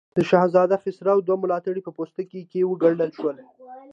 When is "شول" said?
3.19-3.37